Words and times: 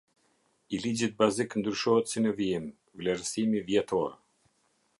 I 0.75 0.77
ligjit 0.85 1.13
bazik 1.19 1.53
ndryshohet 1.59 2.13
si 2.13 2.23
në 2.25 2.31
vijim: 2.39 2.65
Vlerësimi 3.03 3.65
vjetor. 3.69 4.17